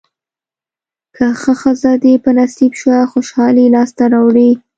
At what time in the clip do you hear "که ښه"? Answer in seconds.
1.15-1.53